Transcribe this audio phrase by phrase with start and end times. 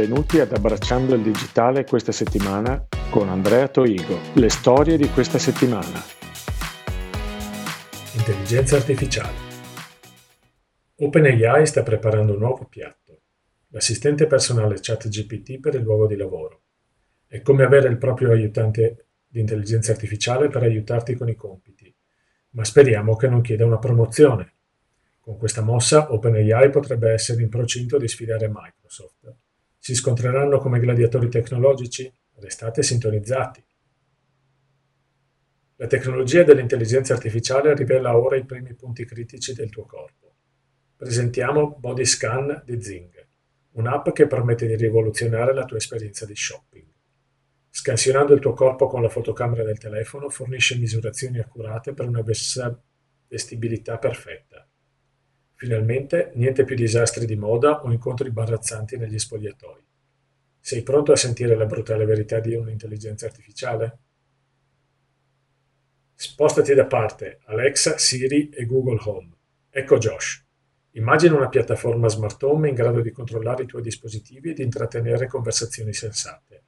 [0.00, 4.16] Benvenuti ad Abbracciando il Digitale questa settimana con Andrea Toigo.
[4.34, 6.00] Le storie di questa settimana.
[8.14, 9.34] Intelligenza artificiale.
[10.98, 13.22] OpenAI sta preparando un nuovo piatto,
[13.70, 16.62] l'assistente personale ChatGPT per il luogo di lavoro.
[17.26, 21.92] È come avere il proprio aiutante di intelligenza artificiale per aiutarti con i compiti,
[22.50, 24.54] ma speriamo che non chieda una promozione.
[25.18, 29.34] Con questa mossa OpenAI potrebbe essere in procinto di sfidare Microsoft.
[29.78, 32.12] Si scontreranno come gladiatori tecnologici?
[32.34, 33.64] Restate sintonizzati.
[35.76, 40.34] La tecnologia dell'intelligenza artificiale rivela ora i primi punti critici del tuo corpo.
[40.96, 43.26] Presentiamo Body Scan di Zing,
[43.72, 46.86] un'app che permette di rivoluzionare la tua esperienza di shopping.
[47.70, 52.24] Scansionando il tuo corpo con la fotocamera del telefono fornisce misurazioni accurate per una
[53.28, 54.68] vestibilità perfetta.
[55.58, 59.84] Finalmente, niente più disastri di moda o incontri imbarazzanti negli spogliatoi.
[60.60, 63.98] Sei pronto a sentire la brutale verità di un'intelligenza artificiale?
[66.14, 69.32] Spostati da parte, Alexa, Siri e Google Home.
[69.68, 70.46] Ecco Josh.
[70.92, 75.26] Immagina una piattaforma smart home in grado di controllare i tuoi dispositivi e di intrattenere
[75.26, 76.62] conversazioni sensate.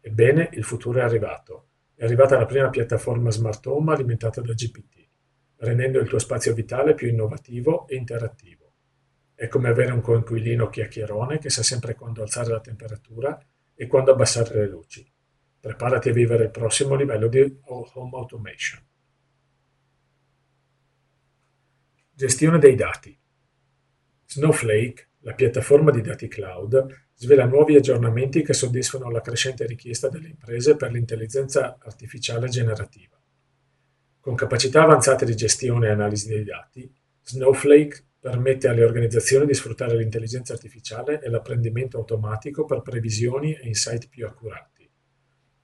[0.00, 1.66] Ebbene, il futuro è arrivato.
[1.94, 5.05] È arrivata la prima piattaforma smart home alimentata da GPT,
[5.58, 8.72] rendendo il tuo spazio vitale più innovativo e interattivo.
[9.34, 13.38] È come avere un coinquilino chiacchierone che sa sempre quando alzare la temperatura
[13.74, 15.06] e quando abbassare le luci.
[15.60, 18.82] Preparati a vivere il prossimo livello di home automation.
[22.12, 23.18] Gestione dei dati.
[24.24, 30.28] Snowflake, la piattaforma di dati cloud, svela nuovi aggiornamenti che soddisfano la crescente richiesta delle
[30.28, 33.15] imprese per l'intelligenza artificiale generativa.
[34.26, 39.96] Con capacità avanzate di gestione e analisi dei dati, Snowflake permette alle organizzazioni di sfruttare
[39.96, 44.90] l'intelligenza artificiale e l'apprendimento automatico per previsioni e insight più accurati.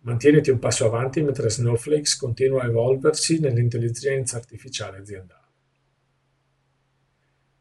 [0.00, 5.46] Mantieniti un passo avanti mentre Snowflake continua a evolversi nell'intelligenza artificiale aziendale.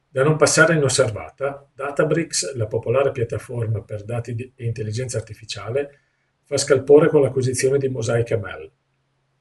[0.10, 6.00] Da non passare inosservata, Databricks, la popolare piattaforma per dati e intelligenza artificiale,
[6.44, 8.72] fa scalpore con l'acquisizione di Mosaic ML,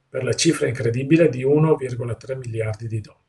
[0.08, 3.24] per la cifra incredibile di 1,3 miliardi di dollari.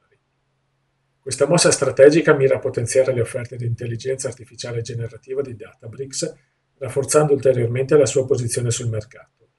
[1.19, 6.33] Questa mossa strategica mira a potenziare le offerte di intelligenza artificiale generativa di Databricks,
[6.77, 9.49] rafforzando ulteriormente la sua posizione sul mercato.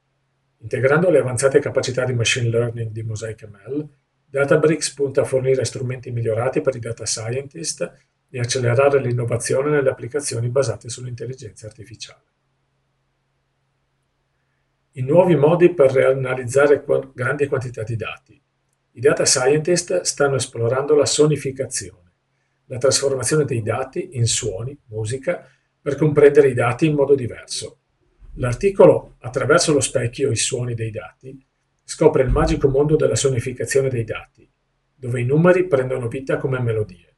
[0.58, 3.88] Integrando le avanzate capacità di machine learning di Mosaic ML,
[4.24, 7.92] Databricks punta a fornire strumenti migliorati per i data scientist
[8.30, 12.37] e accelerare l'innovazione nelle applicazioni basate sull'intelligenza artificiale.
[14.98, 18.42] I nuovi modi per analizzare grandi quantità di dati.
[18.94, 22.14] I data scientist stanno esplorando la sonificazione,
[22.64, 25.48] la trasformazione dei dati in suoni, musica,
[25.80, 27.78] per comprendere i dati in modo diverso.
[28.38, 31.46] L'articolo Attraverso lo specchio i suoni dei dati
[31.84, 34.50] scopre il magico mondo della sonificazione dei dati,
[34.96, 37.14] dove i numeri prendono vita come melodie.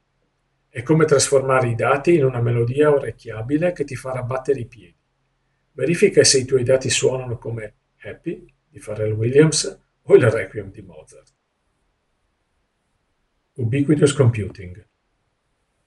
[0.69, 5.00] È come trasformare i dati in una melodia orecchiabile che ti farà battere i piedi.
[5.81, 10.83] Verifica se i tuoi dati suonano come Happy di Pharrell Williams o il Requiem di
[10.83, 11.33] Mozart.
[13.55, 14.87] Ubiquitous Computing.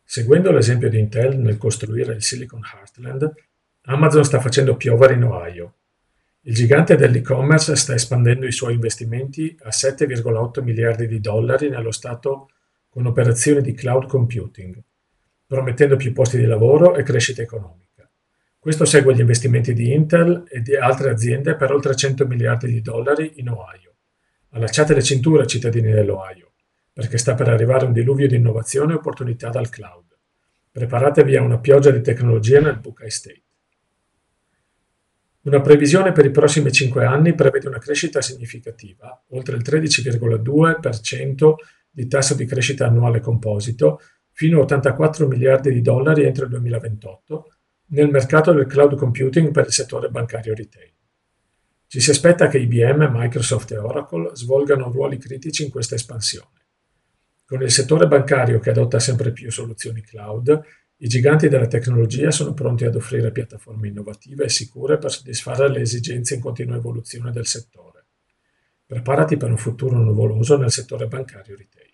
[0.03, 3.33] Seguendo l'esempio di Intel nel costruire il Silicon Heartland,
[3.83, 5.75] Amazon sta facendo piovere in Ohio
[6.45, 12.49] il gigante dell'e-commerce sta espandendo i suoi investimenti a 7,8 miliardi di dollari nello Stato
[12.89, 14.75] con operazioni di cloud computing,
[15.45, 17.82] promettendo più posti di lavoro e crescita economica.
[18.63, 22.81] Questo segue gli investimenti di Intel e di altre aziende per oltre 100 miliardi di
[22.81, 23.95] dollari in Ohio.
[24.51, 26.53] Allacciate le cinture, cittadini dell'Ohio,
[26.93, 30.17] perché sta per arrivare un diluvio di innovazione e opportunità dal cloud.
[30.71, 33.43] Preparatevi a una pioggia di tecnologia nel Buckeye State.
[35.41, 41.53] Una previsione per i prossimi cinque anni prevede una crescita significativa, oltre il 13,2%
[41.89, 43.99] di tasso di crescita annuale composito,
[44.31, 47.47] fino a 84 miliardi di dollari entro il 2028,
[47.87, 50.91] nel mercato del cloud computing per il settore bancario retail.
[51.87, 56.65] Ci si aspetta che IBM, Microsoft e Oracle svolgano ruoli critici in questa espansione.
[57.45, 60.59] Con il settore bancario che adotta sempre più soluzioni cloud,
[60.97, 65.81] i giganti della tecnologia sono pronti ad offrire piattaforme innovative e sicure per soddisfare le
[65.81, 68.05] esigenze in continua evoluzione del settore.
[68.85, 71.91] Preparati per un futuro nuvoloso nel settore bancario retail.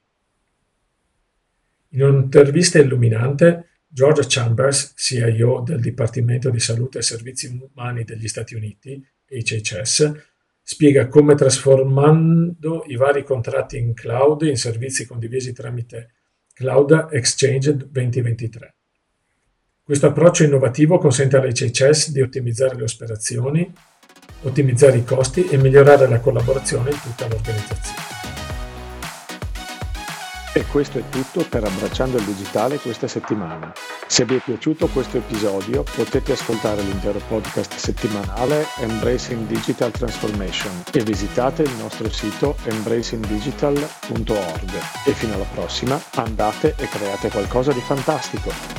[1.89, 8.53] In un'intervista illuminante, George Chambers, CIO del Dipartimento di Salute e Servizi Umani degli Stati
[8.53, 10.13] Uniti, HHS,
[10.61, 16.11] spiega come trasformando i vari contratti in cloud in servizi condivisi tramite
[16.53, 18.75] Cloud Exchange 2023
[19.81, 23.73] Questo approccio innovativo consente all'HHS di ottimizzare le operazioni,
[24.43, 28.08] ottimizzare i costi e migliorare la collaborazione in tutta l'organizzazione.
[30.51, 33.71] E questo è tutto per Abbracciando il Digitale questa settimana.
[34.07, 41.03] Se vi è piaciuto questo episodio potete ascoltare l'intero podcast settimanale Embracing Digital Transformation e
[41.03, 44.71] visitate il nostro sito embracingdigital.org.
[45.05, 48.78] E fino alla prossima andate e create qualcosa di fantastico!